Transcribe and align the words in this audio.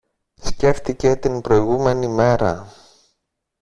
Σκέφτηκε 0.43 1.15
την 1.15 1.41
προηγούμενη 1.41 2.07
μέρα 2.07 2.73